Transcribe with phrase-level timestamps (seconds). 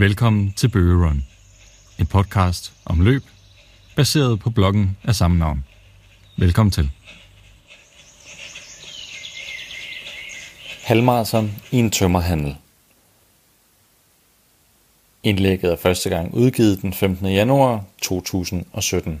[0.00, 1.24] Velkommen til Bøgerun,
[1.98, 3.22] en podcast om løb,
[3.96, 5.64] baseret på bloggen af samme navn.
[6.36, 6.90] Velkommen til.
[10.82, 12.56] Halmarsen i en tømmerhandel.
[15.22, 17.26] Indlægget er første gang udgivet den 15.
[17.26, 19.20] januar 2017.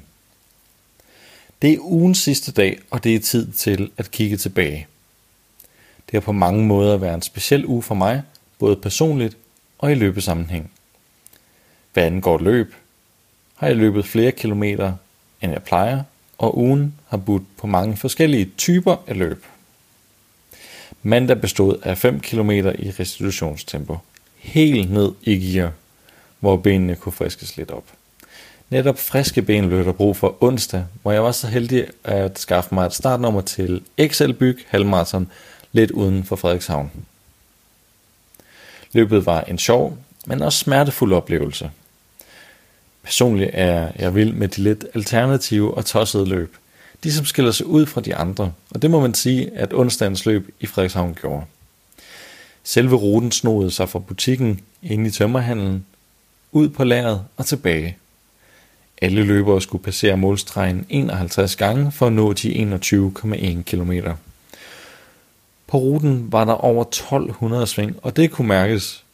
[1.62, 4.86] Det er ugens sidste dag, og det er tid til at kigge tilbage.
[6.06, 8.22] Det har på mange måder været en speciel uge for mig,
[8.58, 9.36] både personligt
[9.78, 10.70] og i løbesammenhæng.
[11.92, 12.74] Hvad angår løb,
[13.54, 14.92] har jeg løbet flere kilometer,
[15.40, 16.02] end jeg plejer,
[16.38, 19.44] og ugen har budt på mange forskellige typer af løb.
[21.02, 23.98] Mandag bestod af 5 km i restitutionstempo,
[24.36, 25.72] helt ned i gear,
[26.40, 27.84] hvor benene kunne friskes lidt op.
[28.70, 32.74] Netop friske ben løb der brug for onsdag, hvor jeg var så heldig at skaffe
[32.74, 35.30] mig et startnummer til XL Byg Halvmarathon
[35.72, 36.90] lidt uden for Frederikshavn.
[38.92, 41.70] Løbet var en sjov, men også smertefuld oplevelse.
[43.02, 46.56] Personligt er jeg vild med de lidt alternative og tossede løb.
[47.04, 50.26] De som skiller sig ud fra de andre, og det må man sige, at onsdagens
[50.26, 51.44] løb i Frederikshavn gjorde.
[52.64, 55.86] Selve ruten snodede sig fra butikken ind i tømmerhandlen,
[56.52, 57.96] ud på lageret og tilbage.
[59.02, 63.92] Alle løbere skulle passere målstregen 51 gange for at nå de 21,1 km.
[65.66, 69.04] På ruten var der over 1200 sving, og det kunne mærkes.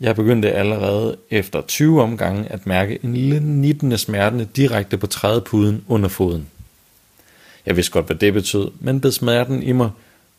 [0.00, 5.84] Jeg begyndte allerede efter 20 omgange at mærke en lille nittende smerte direkte på trædepuden
[5.88, 6.48] under foden.
[7.66, 9.90] Jeg vidste godt, hvad det betød, men bed smerten i mig,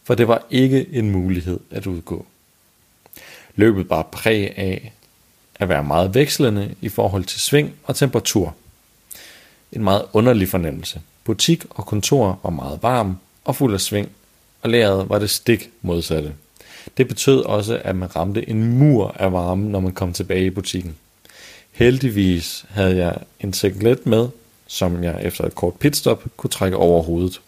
[0.03, 2.25] for det var ikke en mulighed at udgå.
[3.55, 4.93] Løbet bare præg af
[5.55, 8.55] at være meget vekslende i forhold til sving og temperatur.
[9.71, 11.01] En meget underlig fornemmelse.
[11.23, 14.09] Butik og kontor var meget varm og fuld af sving,
[14.61, 16.33] og lageret var det stik modsatte.
[16.97, 20.49] Det betød også, at man ramte en mur af varme, når man kom tilbage i
[20.49, 20.95] butikken.
[21.71, 24.27] Heldigvis havde jeg en singlet med,
[24.67, 27.41] som jeg efter et kort pitstop kunne trække over hovedet.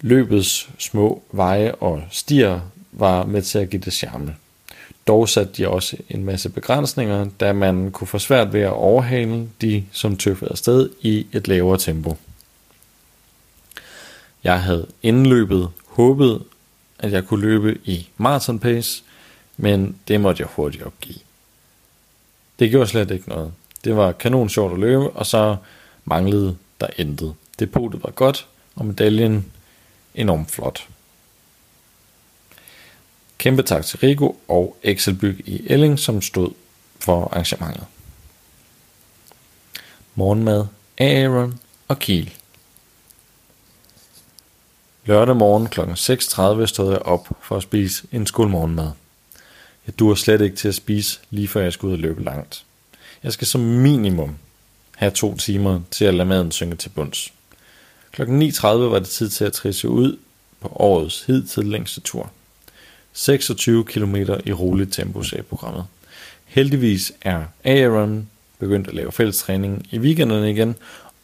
[0.00, 2.60] Løbets små veje og stier
[2.92, 4.36] var med til at give det charme.
[5.06, 9.48] Dog satte de også en masse begrænsninger, da man kunne få svært ved at overhale
[9.60, 12.16] de, som tøffede afsted i et lavere tempo.
[14.44, 16.42] Jeg havde indløbet håbet,
[17.02, 19.02] at jeg kunne løbe i marathon pace,
[19.56, 21.18] men det måtte jeg hurtigt opgive.
[22.58, 23.52] Det gjorde slet ikke noget.
[23.84, 25.56] Det var kanon sjovt at løbe, og så
[26.04, 27.34] manglede der intet.
[27.58, 29.52] Depotet var godt, og medaljen
[30.14, 30.88] enormt flot.
[33.38, 36.50] Kæmpe tak til Rigo og Excelbyg i Elling, som stod
[37.00, 37.84] for arrangementet.
[40.14, 40.66] Morgenmad,
[40.98, 42.34] Aaron og Kiel.
[45.04, 45.80] Lørdag morgen kl.
[45.80, 48.90] 6.30 stod jeg op for at spise en skolemorgenmad.
[49.86, 52.64] Jeg dur slet ikke til at spise, lige før jeg skal ud og løbe langt.
[53.22, 54.36] Jeg skal som minimum
[54.96, 57.32] have to timer til at lade maden synke til bunds.
[58.12, 60.18] Klokken 9.30 var det tid til at trisse ud
[60.60, 62.30] på årets hidtil længste tur.
[63.12, 65.84] 26 km i roligt tempo, sagde programmet.
[66.44, 70.76] Heldigvis er Aaron begyndt at lave fællestræning i weekenderne igen,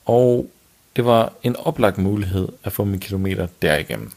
[0.04, 0.50] og
[0.98, 4.12] det var en oplagt mulighed at få mine kilometer derigennem.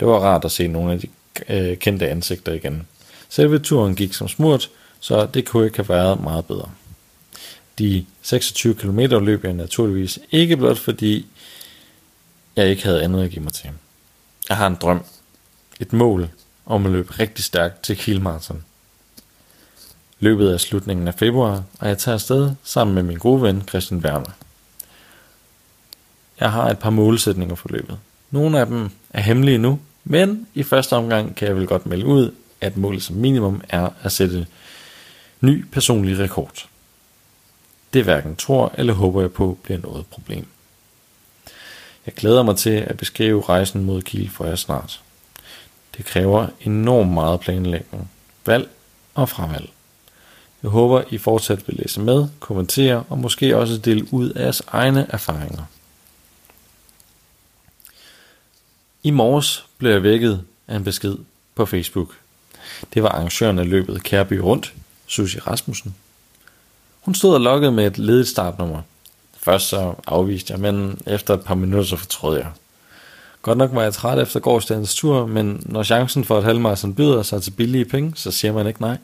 [0.00, 1.08] Det var rart at se nogle af de
[1.48, 2.86] øh, kendte ansigter igen.
[3.28, 4.70] Selve turen gik som smurt,
[5.00, 6.70] så det kunne ikke have været meget bedre.
[7.78, 11.26] De 26 km løb jeg naturligvis ikke blot fordi
[12.56, 13.70] jeg ikke havde andet at give mig til.
[14.48, 15.04] Jeg har en drøm,
[15.80, 16.28] et mål
[16.66, 18.64] om at løbe rigtig stærkt til Kielmarathon.
[20.20, 24.00] Løbet er slutningen af februar, og jeg tager afsted sammen med min gode ven Christian
[24.00, 24.30] Werner.
[26.40, 27.98] Jeg har et par målsætninger for løbet.
[28.30, 32.06] Nogle af dem er hemmelige nu, men i første omgang kan jeg vel godt melde
[32.06, 34.46] ud, at målet som minimum er at sætte
[35.40, 36.66] ny personlig rekord.
[37.92, 40.46] Det hverken tror eller håber jeg på bliver noget problem.
[42.06, 45.00] Jeg glæder mig til at beskrive rejsen mod Kiel for jer snart.
[45.96, 48.10] Det kræver enormt meget planlægning,
[48.46, 48.68] valg
[49.14, 49.70] og fravalg.
[50.62, 54.62] Jeg håber, I fortsat vil læse med, kommentere og måske også dele ud af jeres
[54.66, 55.62] egne erfaringer.
[59.08, 61.16] I morges blev jeg vækket af en besked
[61.54, 62.08] på Facebook.
[62.94, 64.74] Det var arrangøren af løbet Kærby Rundt,
[65.06, 65.94] Susie Rasmussen.
[67.00, 68.82] Hun stod og lokkede med et ledigt startnummer.
[69.38, 72.50] Først så afviste jeg, men efter et par minutter så fortrød jeg.
[73.42, 77.22] Godt nok var jeg træt efter gårdsdagens tur, men når chancen for et halvmarathon byder
[77.22, 78.96] sig til billige penge, så siger man ikke nej.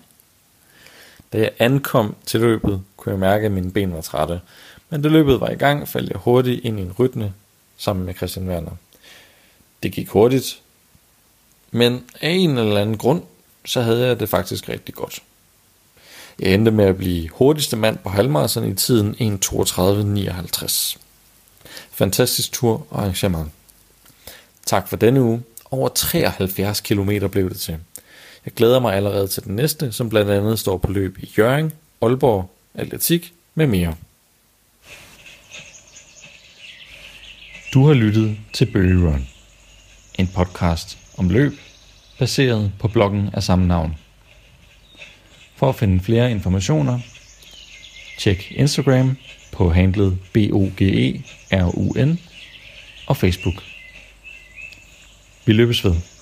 [1.33, 4.41] Da jeg ankom til løbet, kunne jeg mærke, at mine ben var trætte.
[4.91, 7.33] Men da løbet var i gang, faldt jeg hurtigt ind i en rytme
[7.77, 8.71] sammen med Christian Werner.
[9.85, 10.61] Det gik hurtigt,
[11.71, 13.23] men af en eller anden grund
[13.65, 15.23] så havde jeg det faktisk rigtig godt.
[16.39, 20.97] Jeg endte med at blive hurtigste mand på halvmarathon i tiden 1.32.59.
[21.91, 23.51] Fantastisk tur og arrangement.
[24.67, 25.43] Tak for denne uge.
[25.71, 27.79] Over 73 km blev det til.
[28.45, 31.73] Jeg glæder mig allerede til den næste, som blandt andet står på løb i Jøring,
[32.03, 33.95] Aalborg, Atletik med mere.
[37.75, 39.29] Du har lyttet til Bøge Run,
[40.19, 41.53] en podcast om løb,
[42.19, 43.97] baseret på bloggen af samme navn.
[45.57, 47.01] For at finde flere informationer,
[48.19, 49.17] tjek Instagram
[49.53, 52.19] på handlet BOGERUN
[53.07, 53.63] og Facebook.
[55.47, 56.14] Vi løbes ved.